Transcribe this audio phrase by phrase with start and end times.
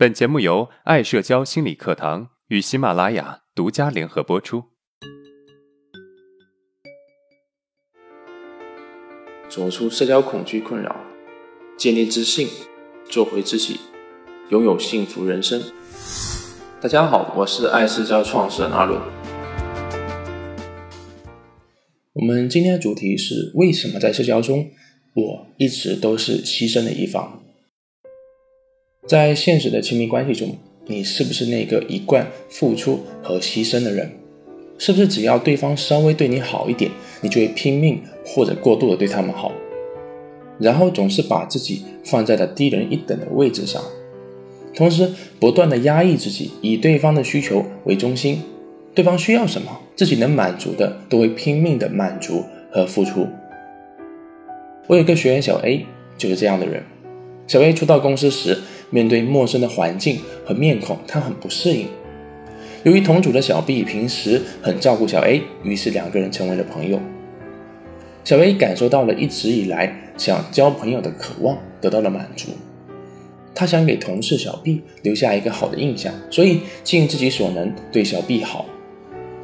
[0.00, 4.64] 本节目由爱社交心理课堂与喜马拉雅独家联合播出。
[9.50, 10.96] 走出社交恐惧困扰，
[11.76, 12.48] 建立自信，
[13.10, 13.78] 做回自己，
[14.48, 15.60] 拥有幸福人生。
[16.80, 18.98] 大家好，我是爱社交创始人阿伦。
[22.14, 24.70] 我们今天的主题是：为什么在社交中，
[25.12, 27.39] 我一直都是牺牲的一方？
[29.10, 30.56] 在现实的亲密关系中，
[30.86, 34.08] 你是不是那个一贯付出和牺牲的人？
[34.78, 36.88] 是不是只要对方稍微对你好一点，
[37.20, 39.50] 你就会拼命或者过度的对他们好？
[40.60, 43.82] 然后总是把自己放在了低人一等的位置上，
[44.76, 48.40] 同时不断的压抑自己，以对方的需求为中心，
[48.94, 53.26] 对方需要什么，自己能满足的都会拼命的满足和付出。
[54.86, 55.84] 我有一个学员小 A
[56.16, 56.84] 就是这样的人。
[57.48, 58.56] 小 A 初到公司时，
[58.90, 61.86] 面对陌生的环境和面孔，他很不适应。
[62.82, 67.00] 由于同组的小 B 平时很照顾小 A，于是两个人成为了朋友。
[68.24, 72.48] 小 A 感受到了一直以来想交朋友的渴望得到了满足，
[73.54, 78.66] 他想给同事小 B 留下一个好的印象，所以尽自己所能对小 B 好。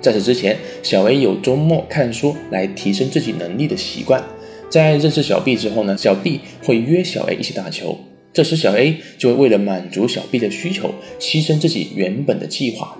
[0.00, 4.22] 在此之前，小 A 有周末看书来提升自己能力的习惯。
[4.68, 7.98] 在认识小 B 之后呢，小 B 会约小 A 一起打球。
[8.36, 12.98] 这时，小 A 就会为了满足小 B 的需求，牺牲自己原本的计划。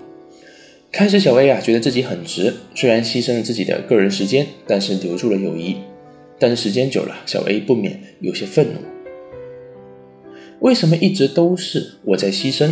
[0.91, 5.77] 开始，小 A 啊觉得自己很值，虽然牺牲了自己的个人时间，但是留住了友谊。
[6.39, 8.81] 但是时间久了，小 A 不免有些愤怒。
[10.61, 12.71] 为什么一直都是我在牺牲？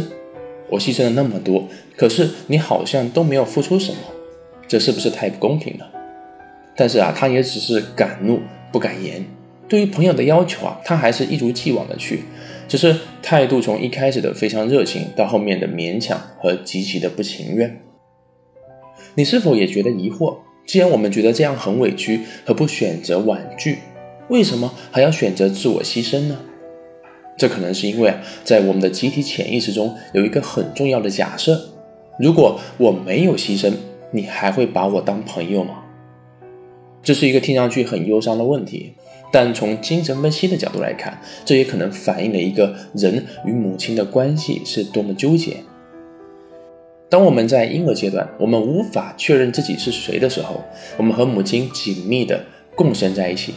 [0.70, 1.68] 我牺牲了那么多，
[1.98, 3.98] 可是你好像都没有付出什么，
[4.66, 5.90] 这是不是太不公平了？
[6.74, 8.40] 但是啊，他也只是敢怒
[8.72, 9.26] 不敢言。
[9.66, 12.20] 对于朋友的要求啊，他还是一如既往的去，
[12.66, 17.80] 只是态度从一开始的非常热情，到后面的勉强和极其的不情愿。
[19.14, 20.38] 你是否也觉得疑惑？
[20.66, 23.78] 既然我们觉得这样很委屈，何不选择婉拒？
[24.28, 26.38] 为什么还要选择自我牺牲呢？
[27.36, 31.60] 这可能是因为啊，在我们的集体潜意识中有一个很重要的假设：
[32.18, 33.72] 如果我没有牺牲，
[34.12, 35.82] 你还会把我当朋友吗？
[37.02, 38.94] 这是一个听上去很忧伤的问题。
[39.32, 45.56] 但从精神分析的角度来看，这也可能反映了一个人与母亲的关系是多么纠结。
[47.08, 50.62] 当我们在婴儿阶段，我们无法确认自己是谁的时候，
[50.96, 53.54] 我们和母亲紧密的共生在一起。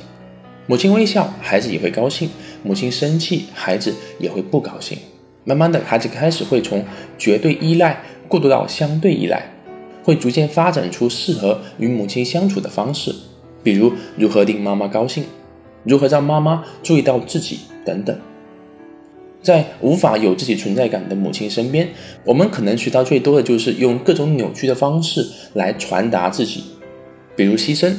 [0.68, 2.28] 母亲微笑，孩子也会高兴；
[2.62, 4.98] 母亲生气，孩子也会不高兴。
[5.44, 6.84] 慢慢的，孩子开始会从
[7.18, 9.50] 绝对依赖过渡到相对依赖，
[10.04, 13.16] 会逐渐发展出适合与母亲相处的方式，
[13.64, 15.24] 比如如何令妈妈高兴。
[15.88, 18.20] 如何让妈妈注意到自己等等，
[19.42, 21.88] 在无法有自己存在感的母亲身边，
[22.26, 26.62] 我们可能学到最多的就是用各种扭曲的方式来传达自己，
[27.38, 27.94] 比如牺牲，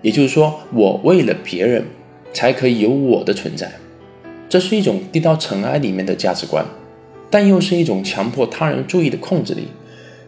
[0.00, 1.84] 也就是说，我为了别人
[2.32, 3.70] 才可以有我的存在，
[4.48, 6.64] 这是一种低到尘埃里面的价值观，
[7.28, 9.64] 但又是一种强迫他人注意的控制力。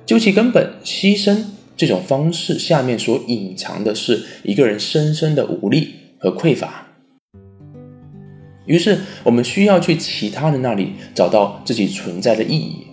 [0.04, 1.44] 究其根本，牺牲
[1.74, 5.94] 这种方式下面所隐藏的是一个人深深的无力。
[6.22, 6.81] 和匮乏，
[8.66, 12.86] 于是我们需要去其他人那里找到自己存在的意义。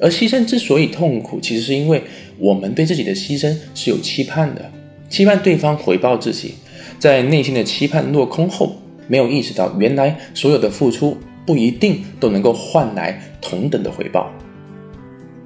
[0.00, 2.02] 而牺牲之所以痛苦，其实是因为
[2.38, 4.70] 我们对自己的牺牲是有期盼的，
[5.08, 6.54] 期盼对方回报自己，
[6.98, 8.76] 在内心的期盼落空后，
[9.06, 11.16] 没有意识到原来所有的付出
[11.46, 14.30] 不一定都能够换来同等的回报。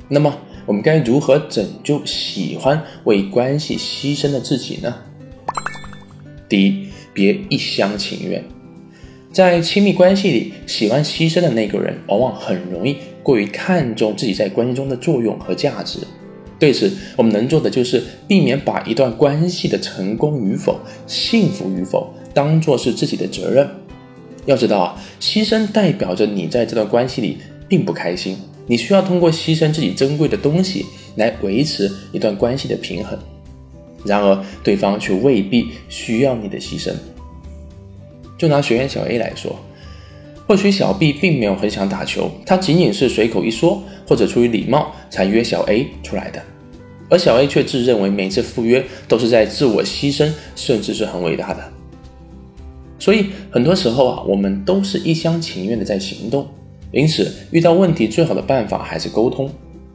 [0.09, 4.95] 那么，我们该如何拯救喜欢为关系牺牲的自己呢？
[6.49, 6.87] 第一。
[7.15, 8.43] 别一厢情愿，
[9.32, 16.00] 在亲密关系里，喜欢牺牲的那个人，往往很容易过于看重自己在关系中的作用和价值。
[16.59, 23.66] 对此，我们能做的就是避免把一段关系的成功与否、幸福与否，当做是自己的责任。
[24.44, 30.84] 要知道啊，牺牲代表着你在这段关系里并不开心，你需要通过牺牲自己珍贵的东西
[31.16, 33.18] 来维持一段关系的平衡。
[34.04, 36.92] 然而，对方却未必需要你的牺牲。
[38.42, 39.56] 就拿学员小 A 来说，
[40.48, 46.42] 或许小 B 并没有很想打球，他仅仅是随口一说，或者出于礼貌才约小 A 出来的。
[47.09, 51.62] 而小 A 却自认为每次赴约都是在自我牺牲，甚至是很伟大的。
[52.98, 56.45] 所以，很多时候啊，我们都是一厢情愿的在行动。
[56.91, 59.48] 因此，遇到问题最好的办法还是沟通，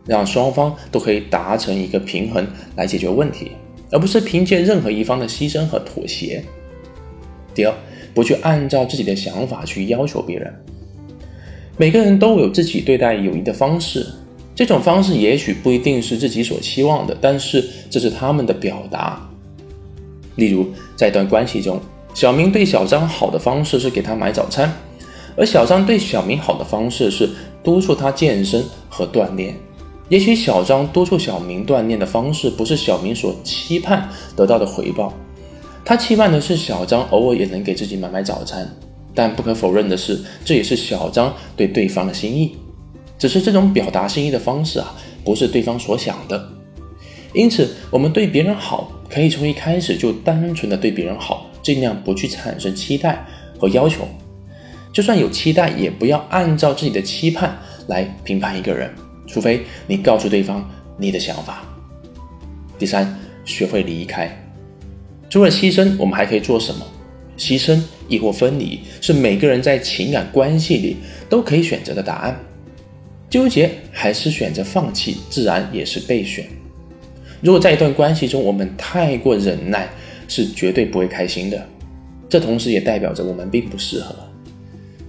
[0.05, 2.47] 让双方都可以达成一个平衡
[2.77, 3.51] 来解决问题。
[3.91, 6.41] 而不是凭借任何一方的牺牲和妥协。
[7.53, 7.73] 第二，
[8.17, 10.51] 不去按照自己的想法去要求别人。
[11.77, 14.07] 每个人都有自己对待友谊的方式，
[14.55, 19.21] 这种方式也许不一定是自己所期望的，但是这是他们的表达。
[20.37, 20.65] 例如，
[20.95, 21.79] 在一段关系中，
[22.15, 24.73] 小明对小张好的方式是给他买早餐，
[25.35, 27.29] 而小张对小明好的方式是
[27.63, 29.53] 督促他健身和锻炼。
[30.09, 35.13] 也许小张督促小明锻炼的方式不是小明所期盼得到的回报，
[35.87, 38.69] 他期盼的是小张偶尔也能给自己买买早餐。
[39.15, 42.57] 但不可否认的是，这也是小张对对方的心意，
[43.17, 44.93] 只是这种表达心意的方式啊，
[45.23, 46.49] 不是对方所想的。
[47.33, 53.25] 因此，我们对别人好，可以从一开始就单纯的对别人好，尽量不去产生期待
[53.57, 54.05] 和要求。
[54.91, 57.57] 就算有期待，也不要按照自己的期盼
[57.87, 58.93] 来评判一个人，
[59.25, 61.63] 除非你告诉对方你的想法。
[62.77, 64.43] 第三，学会离开。
[65.29, 66.85] 除了牺牲，我们还可以做什么？
[67.37, 70.97] 牺牲亦或分离，是每个人在情感关系里
[71.29, 72.39] 都可以选择的答案。
[73.29, 76.45] 纠结还是选择放弃，自然也是备选。
[77.41, 79.87] 如果在一段关系中我们太过忍耐，
[80.27, 81.63] 是绝对不会开心的。
[82.29, 84.15] 这同时也代表着我们并不适合。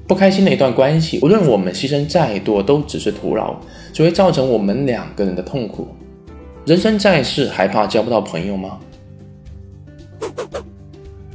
[0.07, 3.57] 不开心的一段关系，无论我们牺牲再多，都只是徒劳，
[3.93, 5.89] 只会造成我们两个人的痛苦。
[6.67, 8.79] 人生在世，还怕交不到朋友吗？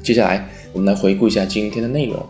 [0.01, 0.49] 接下来。
[0.73, 2.25] 我们来回顾一下今天的内容。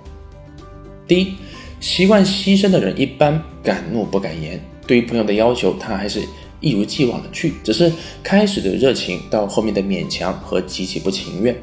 [1.07, 1.35] 第一，
[1.79, 6.21] 习惯牺牲的人一般敢怒不敢言，对于朋友的要求，他还是
[6.59, 7.89] 一如既往的去，只是
[8.21, 11.55] 开始的热情到后面的勉强和极其不情愿。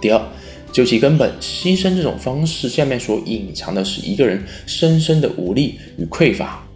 [0.00, 0.20] 第二，
[0.72, 6.66] 究其根本，牺牲这种方式下面所隐藏的是一个人深深的无力与匮乏，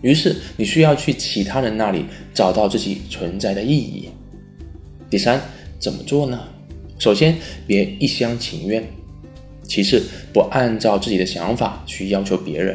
[0.00, 4.10] 于是你需要去其他人那里找到自己存在的意义。
[5.10, 5.42] 第三，
[5.80, 6.40] 怎么做呢？
[7.04, 7.36] 首先，
[7.66, 8.82] 别一厢情愿；
[9.62, 10.02] 其次，
[10.32, 12.74] 不按照自己的想法去要求别人；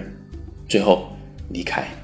[0.68, 1.08] 最后，
[1.50, 1.99] 离开。